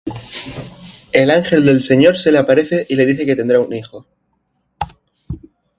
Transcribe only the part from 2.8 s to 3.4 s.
y le dice que